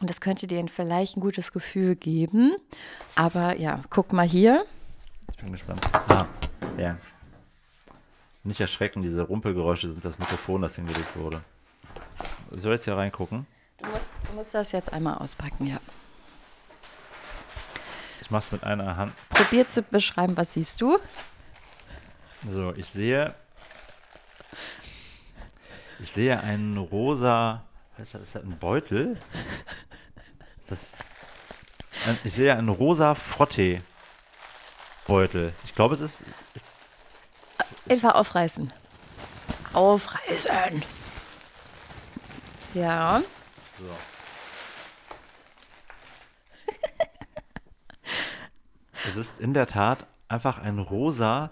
[0.01, 2.57] Und das könnte dir vielleicht ein gutes Gefühl geben.
[3.15, 4.65] Aber ja, guck mal hier.
[5.31, 5.87] Ich bin gespannt.
[6.09, 6.27] Ah,
[6.79, 6.97] ja.
[8.43, 11.43] Nicht erschrecken, diese Rumpelgeräusche sind das Mikrofon, das hingelegt wurde.
[12.53, 13.47] Ich soll jetzt hier reingucken.
[13.79, 15.79] Du musst, du musst das jetzt einmal auspacken, ja.
[18.23, 19.13] Ich mach's mit einer Hand.
[19.29, 20.99] Probier zu beschreiben, was siehst du?
[22.51, 23.35] So, ich sehe.
[25.99, 27.65] Ich sehe einen rosa.
[27.99, 28.23] Was ist das?
[28.23, 29.21] Ist das ein Beutel?
[30.71, 30.93] Das.
[32.07, 35.53] Ein, ich sehe einen rosa Frottee-Beutel.
[35.65, 36.25] Ich glaube, es ist.
[36.55, 36.65] ist
[37.89, 38.73] Einfach aufreißen.
[39.73, 40.83] Aufreißen.
[42.75, 43.23] Ja.
[43.79, 43.85] so.
[49.09, 51.51] es ist in der Tat einfach ein rosa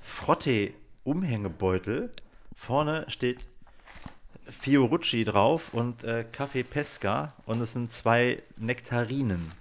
[0.00, 2.12] Frottee-Umhängebeutel.
[2.54, 3.40] Vorne steht
[4.50, 9.52] Fiorucci drauf und äh, Kaffee Pesca und es sind zwei Nektarinen.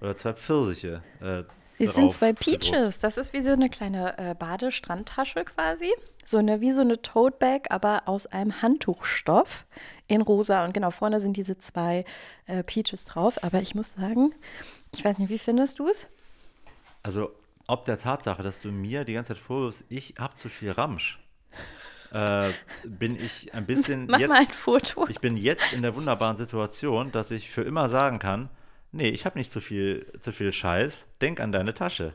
[0.00, 1.02] Oder zwei Pfirsiche.
[1.20, 1.44] Äh,
[1.78, 2.32] Es sind zwei.
[2.32, 2.98] Peaches.
[2.98, 5.92] Das ist wie so eine kleine äh, Badestrandtasche quasi.
[6.24, 9.64] So eine, wie so eine Tote Bag, aber aus einem Handtuchstoff
[10.08, 10.64] in rosa.
[10.64, 12.04] Und genau vorne sind diese zwei
[12.46, 13.42] äh, Peaches drauf.
[13.42, 14.34] Aber ich muss sagen,
[14.92, 16.08] ich weiß nicht, wie findest du es?
[17.02, 17.32] Also,
[17.66, 21.18] ob der Tatsache, dass du mir die ganze Zeit vorwirfst, ich hab zu viel Ramsch,
[22.12, 22.50] äh,
[22.84, 24.28] bin ich ein bisschen Mach jetzt.
[24.28, 25.06] mal ein Foto.
[25.08, 28.48] Ich bin jetzt in der wunderbaren Situation, dass ich für immer sagen kann,
[28.92, 31.06] nee, ich habe nicht zu viel, zu viel Scheiß.
[31.20, 32.14] Denk an deine Tasche.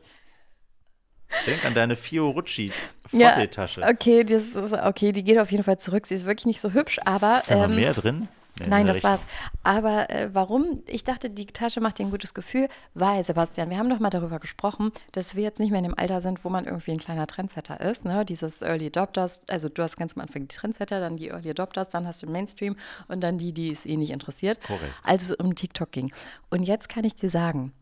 [1.46, 2.72] Denk an deine Fiorucci
[3.12, 3.84] Ja, Frottee-Tasche.
[3.84, 6.08] okay, das ist, okay, die geht auf jeden Fall zurück.
[6.08, 7.40] Sie ist wirklich nicht so hübsch, aber.
[7.40, 8.28] Ist da ähm, mehr drin?
[8.66, 9.22] Nein, das war's.
[9.22, 9.60] Richtung.
[9.64, 10.84] Aber äh, warum?
[10.88, 14.10] Ich dachte, die Tasche macht dir ein gutes Gefühl, weil, Sebastian, wir haben doch mal
[14.10, 17.00] darüber gesprochen, dass wir jetzt nicht mehr in dem Alter sind, wo man irgendwie ein
[17.00, 18.06] kleiner Trendsetter ist.
[18.06, 18.26] Ne?
[18.26, 21.90] Dieses Early Adopters, also du hast ganz am Anfang die Trendsetter, dann die Early Adopters,
[21.90, 22.76] dann hast du den Mainstream
[23.08, 24.62] und dann die, die es eh nicht interessiert.
[24.64, 24.94] Korrekt.
[25.04, 26.12] Als es um TikTok ging.
[26.50, 27.74] Und jetzt kann ich dir sagen,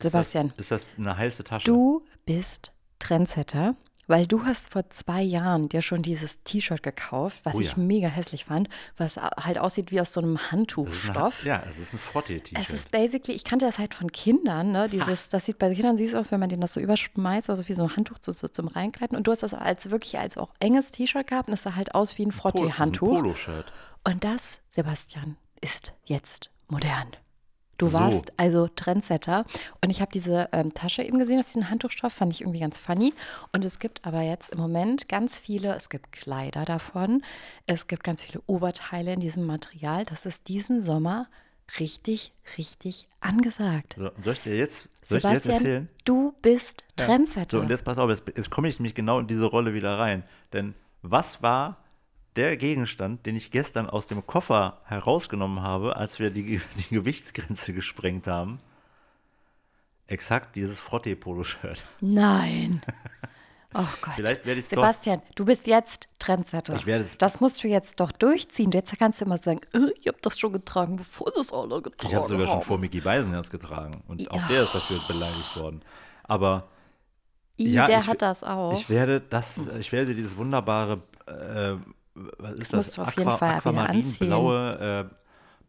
[0.00, 1.66] Sebastian, Ist das, ist das eine heiße Tasche?
[1.66, 3.74] Du bist Trendsetter,
[4.10, 7.78] weil du hast vor zwei Jahren dir schon dieses T-Shirt gekauft, was Oh ich ja.
[7.78, 11.44] mega hässlich fand, was halt aussieht wie aus so einem ist eine- Handtuchstoff.
[11.44, 12.58] Ja, es ist ein Frottee-T-Shirt.
[12.62, 14.88] Es ist basically, ich kannte das halt von Kindern, ne?
[14.88, 17.72] Dieses, das sieht bei Kindern süß aus, wenn man denen das so überschmeißt, also wie
[17.74, 19.16] so ein Handtuch so, so zum Reinkleiden.
[19.16, 21.94] Und du hast das als wirklich als auch enges T-Shirt gehabt und es sah halt
[21.94, 23.16] aus wie ein Pol- Frottee-Handtuch.
[23.20, 23.72] Polo-Shirt.
[24.04, 27.06] Und das, Sebastian, ist jetzt modern.
[27.80, 27.98] Du So.
[27.98, 29.44] warst also Trendsetter
[29.82, 32.78] und ich habe diese ähm, Tasche eben gesehen aus diesem Handtuchstoff, fand ich irgendwie ganz
[32.78, 33.14] funny.
[33.52, 37.22] Und es gibt aber jetzt im Moment ganz viele, es gibt Kleider davon,
[37.66, 40.04] es gibt ganz viele Oberteile in diesem Material.
[40.04, 41.26] Das ist diesen Sommer
[41.78, 43.94] richtig, richtig angesagt.
[43.98, 45.88] So, soll ich dir jetzt, soll ich dir jetzt Sebastian, erzählen?
[46.04, 47.06] du bist Ja.
[47.06, 47.56] Trendsetter.
[47.56, 49.98] So, und jetzt pass auf, jetzt, jetzt komme ich nämlich genau in diese Rolle wieder
[49.98, 50.24] rein.
[50.52, 51.78] Denn was war
[52.36, 57.72] der Gegenstand, den ich gestern aus dem Koffer herausgenommen habe, als wir die, die Gewichtsgrenze
[57.72, 58.60] gesprengt haben?
[60.06, 61.82] Exakt dieses Frottee-Polo-Shirt.
[62.00, 62.82] Nein.
[63.72, 64.14] Oh Gott.
[64.16, 66.74] Vielleicht werde ich's doch- Sebastian, du bist jetzt Trendsetter.
[66.74, 68.72] Ich werde es- das musst du jetzt doch durchziehen.
[68.72, 72.08] Jetzt kannst du immer sagen, äh, ich habe das schon getragen, bevor das alle getragen
[72.10, 74.02] Ich habe sogar schon vor Mickey Beisenherz getragen.
[74.08, 74.48] Und auch Ja.
[74.48, 75.82] der ist dafür beleidigt worden.
[76.24, 76.66] Aber
[77.60, 78.72] I, ja, der ich- hat das auch.
[78.72, 81.76] ich werde das, ich werde dieses wunderbare, äh,
[82.14, 82.98] was ist das?
[82.98, 85.14] auf jeden Fall wieder Aquamarinblaue äh,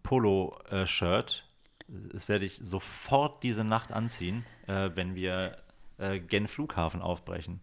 [0.03, 1.45] Polo-Shirt.
[1.87, 5.57] das werde ich sofort diese Nacht anziehen, äh, wenn wir
[5.97, 7.61] äh, Gen Flughafen aufbrechen.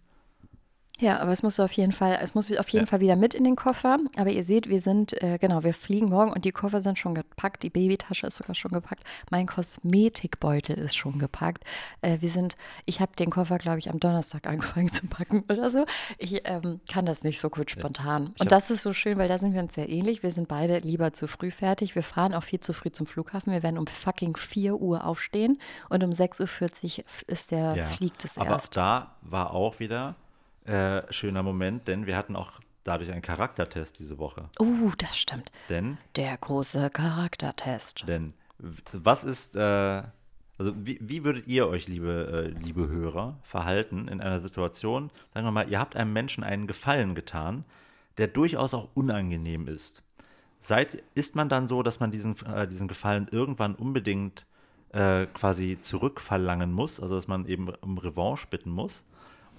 [1.01, 2.91] Ja, aber es muss auf jeden Fall, es muss auf jeden Ja.
[2.91, 3.99] Fall wieder mit in den Koffer.
[4.17, 7.15] Aber ihr seht, wir sind, äh, genau, wir fliegen morgen und die Koffer sind schon
[7.15, 7.63] gepackt.
[7.63, 9.05] Die Babytasche ist sogar schon gepackt.
[9.31, 11.65] Mein Kosmetikbeutel ist schon gepackt.
[12.03, 15.71] Äh, wir sind, ich habe den Koffer, glaube ich, am Donnerstag angefangen zu packen oder
[15.71, 15.85] so.
[16.19, 18.33] Ich ähm, kann das nicht so gut spontan.
[18.37, 20.23] Ich Und das ist so schön, weil da sind wir uns sehr ähnlich.
[20.23, 21.95] Wir sind beide lieber zu früh fertig.
[21.95, 23.53] Wir fahren auch viel zu früh zum Flughafen.
[23.53, 25.59] Wir werden um fucking 4 Uhr aufstehen
[25.89, 27.85] und um 6.40 Uhr ist der, Ja.
[27.85, 28.77] fliegt es Aber erst.
[28.77, 30.17] da war auch wieder
[30.69, 34.49] äh, schöner Moment, denn wir hatten auch dadurch einen Charaktertest diese Woche.
[34.61, 35.51] Uh, das stimmt.
[35.69, 38.07] Denn Der große Charaktertest.
[38.07, 38.35] Denn
[38.93, 40.03] was ist, äh,
[40.59, 45.47] also wie, wie würdet ihr euch, liebe, äh, liebe Hörer, verhalten in einer Situation, sagen
[45.47, 47.65] wir mal, ihr habt einem Menschen einen Gefallen getan,
[48.17, 50.03] der durchaus auch unangenehm ist.
[50.61, 54.45] Seid, ist man dann so, dass man diesen, äh, diesen Gefallen irgendwann unbedingt
[54.93, 59.05] äh, quasi zurückverlangen muss, also dass man eben um Revanche bitten muss?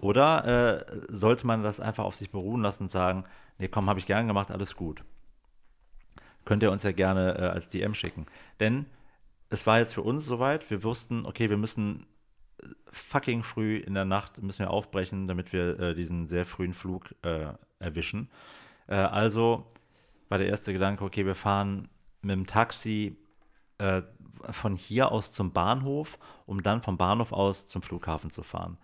[0.01, 3.25] Oder äh, sollte man das einfach auf sich beruhen lassen und sagen,
[3.57, 5.03] nee, komm, habe ich gern gemacht, alles gut?
[6.49, 8.25] könnt ihr uns ja gerne äh, als DM schicken.
[8.59, 8.87] Denn
[9.51, 12.07] es war jetzt für uns soweit, wir wussten, okay, wir müssen
[12.61, 16.73] äh, fucking früh in der Nacht müssen wir aufbrechen, damit wir äh, diesen sehr frühen
[16.73, 18.31] Flug äh, erwischen.
[18.87, 19.71] Äh, also
[20.29, 21.87] war der erste Gedanke, okay, wir fahren
[22.21, 23.15] mit dem Taxi
[24.51, 28.77] von hier aus zum Bahnhof, um dann vom Bahnhof aus zum Flughafen zu fahren.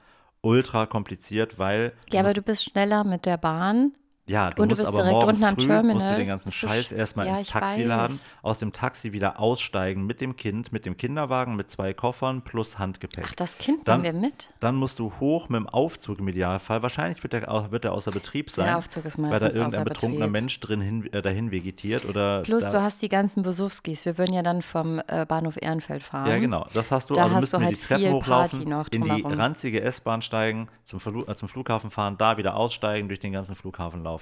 [0.45, 3.93] Ultra kompliziert, weil Ja, aber du bist schneller mit der Bahn.
[4.27, 6.27] Ja, du Und du musst bist aber direkt morgens unten am früh, musst du den
[6.27, 10.35] ganzen Scheiß sch- erstmal ja, ins Taxi laden, aus dem Taxi wieder aussteigen mit dem
[10.35, 13.25] Kind, mit dem Kinderwagen, mit zwei Koffern plus Handgepäck.
[13.27, 14.49] Ach, das Kind Dann- nehmen wir mit.
[14.59, 16.81] Dann musst du hoch mit dem Aufzug im Idealfall.
[16.81, 20.31] Wahrscheinlich wird der, wird der außer Betrieb sein, Aufzug ist weil da irgendein betrunkener Betrieb.
[20.31, 24.05] Mensch drin hin, äh, dahin vegetiert oder Plus, da, du hast die ganzen Besuchskis.
[24.05, 26.27] Wir würden ja dann vom äh, Bahnhof Ehrenfeld fahren.
[26.29, 26.65] Ja, genau.
[26.73, 27.13] Das hast du.
[27.13, 30.23] Da also hast müssen du wir halt die Treppen hochlaufen, noch in die ranzige S-Bahn
[30.23, 34.14] steigen, zum, Verlu äh, zum Flughafen fahren, da wieder aussteigen, durch den ganzen Flughafen laufen.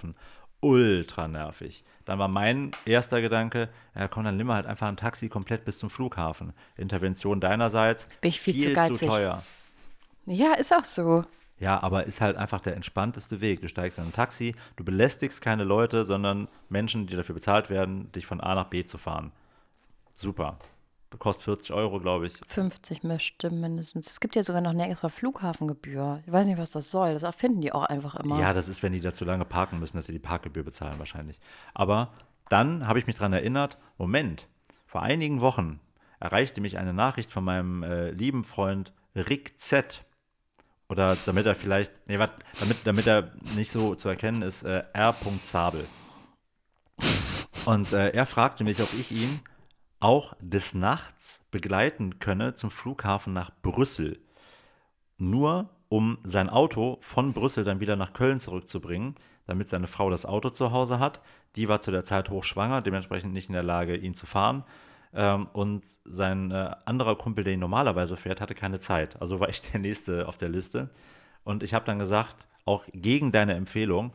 [0.60, 1.84] Ultra nervig.
[2.06, 5.78] Dann war mein erster Gedanke, ja komm, dann nimm halt einfach ein Taxi komplett bis
[5.78, 6.54] zum Flughafen.
[6.78, 8.08] Intervention deinerseits.
[8.22, 9.10] Bin ich viel zu zu geizig.
[9.10, 9.44] teuer.
[10.26, 11.26] Ja, ist auch so.
[11.60, 13.62] Ja, aber ist halt einfach der entspannteste Weg.
[13.62, 18.12] Du steigst in ein Taxi, du belästigst keine Leute, sondern Menschen, die dafür bezahlt werden,
[18.12, 19.32] dich von A nach B zu fahren.
[20.14, 20.58] Super.
[21.20, 22.34] Kostet 40 Euro, glaube ich.
[22.48, 24.08] 50 möchte mindestens.
[24.08, 26.22] Es gibt ja sogar noch eine extra Flughafengebühr.
[26.26, 27.14] Ich weiß nicht, was das soll.
[27.14, 28.40] Das erfinden die auch einfach immer.
[28.40, 31.00] Ja, das ist, wenn die da zu lange parken müssen, dass sie die Parkgebühr bezahlen
[31.00, 31.40] wahrscheinlich.
[31.74, 32.14] Aber
[32.50, 34.48] dann habe ich mich daran erinnert, Moment,
[34.86, 35.80] vor einigen Wochen
[36.20, 40.04] erreichte mich eine Nachricht von meinem äh, lieben Freund Rick Z.
[40.90, 44.84] Oder damit er vielleicht, nee, warte, damit, damit er nicht so zu erkennen ist, äh,
[44.94, 45.16] R.
[45.44, 45.86] Zabel.
[47.66, 49.40] Und äh, er fragte mich, ob ich ihn
[50.04, 54.20] auch des Nachts begleiten könne zum Flughafen nach Brüssel
[55.18, 60.26] nur um sein Auto von Brüssel dann wieder nach Köln zurückzubringen, damit seine Frau das
[60.26, 61.22] Auto zu Hause hat.
[61.56, 64.64] Die war zu der Zeit hochschwanger, dementsprechend nicht in der Lage, ihn zu fahren.
[65.14, 69.22] Ähm, und sein äh, anderer Kumpel, der ihn normalerweise fährt, hatte keine Zeit.
[69.22, 70.90] Also war ich der Nächste auf der Liste.
[71.44, 74.14] Und ich habe dann gesagt, auch gegen deine Empfehlung,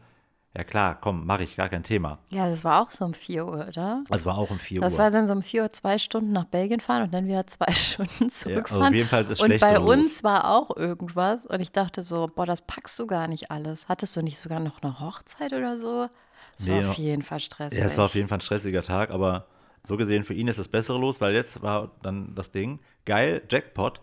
[0.58, 2.18] ja klar, komm, mache ich, gar kein Thema.
[2.30, 4.02] Ja, das war auch so um 4 Uhr, oder?
[4.10, 4.98] Also war auch um 4 Das Uhr.
[4.98, 7.72] war dann so um 4 Uhr zwei Stunden nach Belgien fahren und dann wieder zwei
[7.74, 8.88] Stunden zurückfahren.
[8.88, 9.88] auf jeden Fall das und bei Los.
[9.94, 13.88] uns war auch irgendwas und ich dachte so, boah, das packst du gar nicht alles.
[13.88, 16.08] Hattest du nicht sogar noch eine Hochzeit oder so?
[16.56, 17.78] Das Nee, war auf jeden Fall stressig.
[17.78, 19.46] Ja, es war auf jeden Fall ein stressiger Tag, aber
[19.86, 23.42] so gesehen für ihn ist das Bessere los, weil jetzt war dann das Ding, geil,
[23.48, 24.00] Jackpot.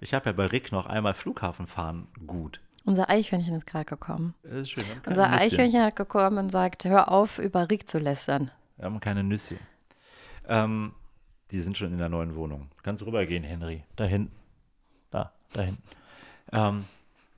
[0.00, 2.60] Ich habe ja bei Rick noch einmal Flughafen fahren gut.
[2.84, 4.34] Unser Eichhörnchen ist gerade gekommen.
[4.42, 4.84] Das ist schön.
[5.06, 5.30] Unser.
[5.30, 8.50] Eichhörnchen hat gekommen und sagt, hör auf, über Rick zu lästern.
[8.76, 9.58] Wir haben keine Nüsschen.
[10.48, 10.92] Ähm,
[11.50, 12.68] die sind schon in der neuen Wohnung.
[12.82, 13.84] Kannst rübergehen, Henry.
[13.96, 14.34] Da hinten.
[15.10, 15.82] Da, da hinten.
[16.52, 16.84] Ähm,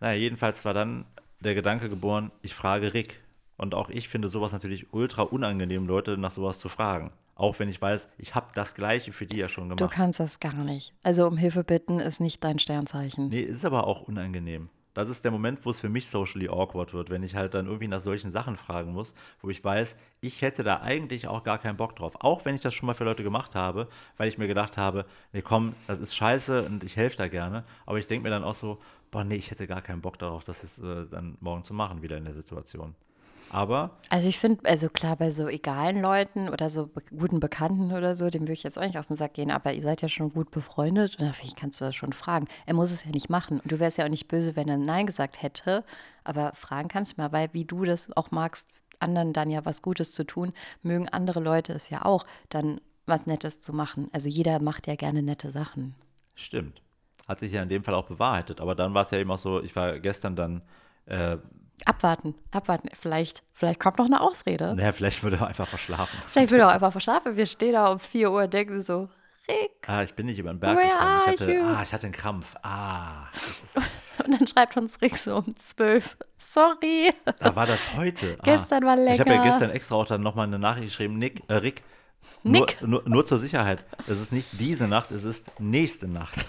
[0.00, 1.04] naja, jedenfalls war dann
[1.40, 3.20] der Gedanke geboren, ich frage Rick.
[3.56, 7.12] Und auch ich finde sowas natürlich ultra unangenehm, Leute nach sowas zu fragen.
[7.36, 9.92] Auch wenn ich weiß, ich habe das Gleiche für die ja schon Du gemacht.
[9.94, 10.94] kannst das gar nicht.
[11.02, 13.28] Also um Hilfe bitten ist nicht dein Sternzeichen.
[13.28, 14.70] Nee, ist aber auch unangenehm.
[14.94, 17.66] Das ist der Moment, wo es für mich socially awkward wird, wenn ich halt dann
[17.66, 21.58] irgendwie nach solchen Sachen fragen muss, wo ich weiß, ich hätte da eigentlich auch gar
[21.58, 22.14] keinen Bock drauf.
[22.20, 25.04] Auch wenn ich das schon mal für Leute gemacht habe, weil ich mir gedacht habe,
[25.32, 27.64] nee, komm, das ist scheiße und ich helfe da gerne.
[27.86, 28.78] Aber ich denke mir dann auch so,
[29.10, 32.02] boah, nee, ich hätte gar keinen Bock darauf, das ist, äh, dann morgen zu machen,
[32.02, 32.94] wieder in der Situation.
[33.54, 37.92] Aber Also ich finde, also klar, bei so egalen Leuten oder so be guten Bekannten
[37.92, 40.02] oder so, dem würde ich jetzt auch nicht auf den Sack gehen, aber ihr seid
[40.02, 42.48] ja schon gut befreundet und da finde ich, kannst du das schon fragen.
[42.66, 43.60] Er muss es ja nicht machen.
[43.60, 45.84] Und du wärst ja auch nicht böse, wenn er Nein gesagt hätte,
[46.24, 49.82] aber fragen kannst du mal, weil wie du das auch magst, anderen dann ja was
[49.82, 54.08] Gutes zu tun, mögen andere Leute es ja auch, dann was Nettes zu machen.
[54.12, 55.94] Also jeder macht ja gerne nette Sachen.
[56.34, 56.82] Stimmt.
[57.28, 58.60] Hat sich ja in dem Fall auch bewahrheitet.
[58.60, 60.62] Aber dann war es ja eben auch so, ich war gestern dann
[61.06, 61.36] äh,
[61.86, 62.88] Abwarten, abwarten.
[62.94, 64.74] Vielleicht, vielleicht kommt noch eine Ausrede.
[64.74, 66.18] Naja, vielleicht würde er einfach verschlafen.
[66.28, 67.36] Vielleicht würde er einfach verschlafen.
[67.36, 69.08] Wir stehen da um 4 Uhr und denken so,
[69.48, 69.72] Rick.
[69.86, 71.34] Ah, ich bin nicht über den Berg gekommen.
[71.34, 72.54] Ich hatte, ah, ich hatte einen Krampf.
[72.62, 73.26] Ah,
[74.24, 76.16] Und dann schreibt uns Rick so um 12.
[76.38, 77.12] Sorry.
[77.40, 78.36] da war das heute.
[78.38, 79.50] Ah, Gestern war Ich habe ja länger.
[79.50, 81.18] gestern extra auch dann nochmal eine Nachricht geschrieben.
[81.18, 81.82] Nick, äh, Rick,
[82.42, 82.80] Nick.
[82.80, 83.84] Nur, nur, nur zur Sicherheit.
[84.06, 86.46] Es ist nicht diese Nacht, es ist nächste Nacht.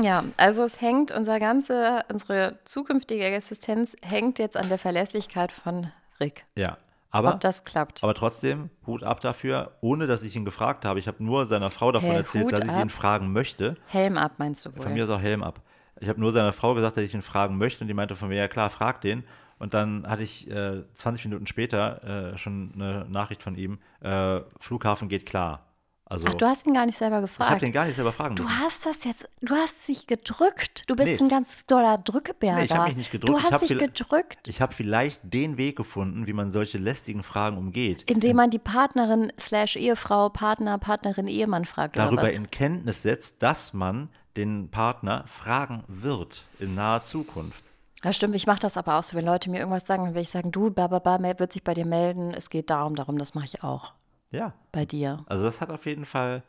[0.00, 5.90] Ja, also es hängt, unser ganze, unsere zukünftige Existenz hängt jetzt an der Verlässlichkeit von
[6.20, 6.44] Rick.
[6.56, 6.78] Ja,
[7.10, 8.04] aber, ob das klappt.
[8.04, 10.98] aber trotzdem, Hut ab dafür, ohne dass ich ihn gefragt habe.
[10.98, 12.82] Ich habe nur seiner Frau davon Hey, erzählt, Hut dass ich ab.
[12.82, 13.76] ihn fragen möchte.
[13.86, 14.82] Helm ab, meinst du wohl?
[14.82, 15.60] Von mir ist auch Helm ab.
[16.00, 18.28] Ich habe nur seiner Frau gesagt, dass ich ihn fragen möchte und die meinte von
[18.28, 19.24] mir, ja klar, frag den.
[19.58, 24.40] Und dann hatte ich äh, 20 Minuten später äh, schon eine Nachricht von ihm, äh,
[24.60, 25.64] Flughafen geht klar.
[26.10, 27.62] Also Ach, du hast ihn gar nicht selber ich habe gefragt.
[27.62, 28.58] den gar nicht selber fragen Du müssen.
[28.60, 30.84] hast das jetzt, du hast dich gedrückt.
[30.86, 31.18] Du bist Nee.
[31.18, 32.58] ein ganz doller Drückeberger.
[32.60, 33.38] Nee, ich hab mich nicht gedrückt.
[33.38, 37.58] Du hast dich gedrückt, Ich habe vielleicht den Weg gefunden, wie man solche lästigen Fragen
[37.58, 38.10] umgeht.
[38.10, 43.74] indem man die Partnerin slash Ehefrau, Partner, Partnerin, Ehemann fragt darüber in Kenntnis setzt, dass
[43.74, 47.62] man den Partner fragen wird in naher Zukunft.
[48.04, 49.16] Ja, stimmt, ich mache das aber auch so.
[49.16, 51.84] Wenn Leute mir irgendwas sagen, dann will ich sagen, du, bababa, wird sich bei dir
[51.84, 52.32] melden.
[52.32, 53.92] Es geht darum, darum, das mache ich auch
[54.30, 55.24] Ja, bei dir.
[55.26, 56.42] also das hat auf jeden Fall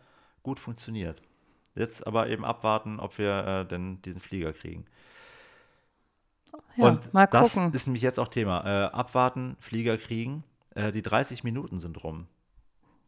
[0.43, 1.21] gut funktioniert.
[1.75, 4.85] Jetzt aber eben abwarten, ob wir äh, denn diesen Flieger kriegen.
[6.75, 7.73] Ja, Und mal das gucken.
[7.73, 8.65] ist nämlich jetzt auch Thema.
[8.65, 10.43] Äh, abwarten, Flieger kriegen.
[10.75, 12.27] Äh, die 30 Minuten sind rum.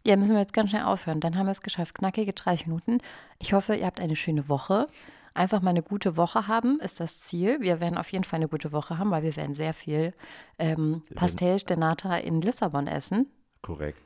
[0.05, 1.19] Ja, müssen wir jetzt ganz schnell aufhören.
[1.19, 1.95] Dann haben wir es geschafft.
[1.95, 2.99] Knackige 30 Minuten.
[3.39, 4.88] Ich hoffe, ihr habt eine schöne Woche.
[5.34, 7.62] Einfach mal eine gute Woche haben, ist das Ziel.
[7.62, 10.13] Wir werden auf jeden Fall eine gute Woche haben, weil wir werden sehr viel
[10.60, 13.27] ähm, Pastel de Nata in Lissabon essen.
[13.62, 14.01] Korrekt.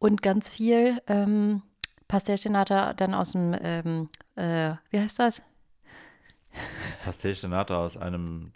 [0.00, 1.62] Und ganz viel ähm,
[2.08, 5.42] Pastel de Nata dann aus dem, ähm, äh, wie heißt das?
[7.04, 8.52] Pastel de Nata aus einem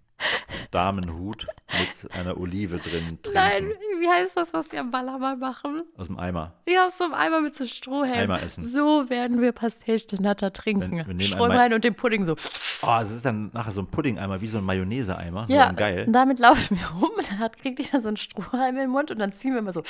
[0.70, 1.46] Damenhut
[1.78, 3.34] mit einer Olive drin trinken.
[3.34, 5.82] Nein, wie heißt das, was wir am Ballermann machen?
[5.98, 6.54] Aus dem Eimer.
[6.66, 8.30] Ja, aus so einem Eimer mit so Strohhelm.
[8.30, 8.62] Eimer essen.
[8.62, 10.96] So werden wir Pastel de Nata trinken.
[10.96, 12.36] Wir nehmen Strom einmal- rein und den Pudding so.
[12.82, 15.44] Oh, es ist dann nachher so ein Pudding-Eimer, wie so ein Mayonnaise-Eimer.
[15.48, 16.04] Ja, so geil.
[16.06, 19.10] und damit laufen wir rum und dann kriegt jeder so einen Strohhalm in den Mund
[19.10, 19.82] und dann ziehen wir immer so.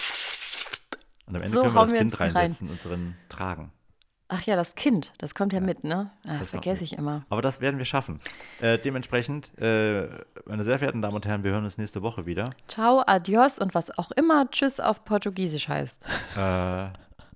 [1.26, 2.30] Und am Ende so können wir das wir Kind uns rein.
[2.32, 3.72] reinsetzen und drin tragen.
[4.28, 6.10] Ach ja, das Kind, das kommt ja, mit, ne?
[6.26, 7.26] Ah, vergesse ich immer.
[7.28, 8.20] Aber das werden wir schaffen.
[8.60, 10.08] Äh, dementsprechend, äh,
[10.46, 12.50] meine sehr verehrten Damen und Herren, wir hören uns nächste Woche wieder.
[12.66, 16.02] Ciao, adios und was auch immer Tschüss auf Portugiesisch heißt.
[16.36, 16.88] Äh,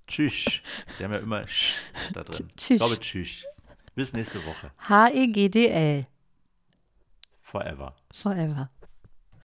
[0.07, 0.61] tschüss.
[0.97, 1.77] Wir haben ja immer Sch
[2.15, 2.49] da drin.
[2.57, 2.71] Tschüss.
[2.71, 3.45] Ich glaube, tschüss.
[3.95, 4.71] Bis nächste Woche.
[4.89, 6.07] H-E-G-D-L.
[7.43, 7.95] Forever.
[8.13, 8.71] Forever.